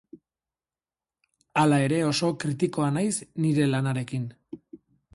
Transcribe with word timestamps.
Hala 1.63 1.79
ere, 1.89 2.01
oso 2.07 2.31
kritikoa 2.45 2.91
naiz 2.99 3.15
nire 3.45 3.71
lanarekin. 3.75 4.29